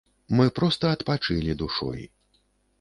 [0.39, 2.05] Мы проста адпачылі душой.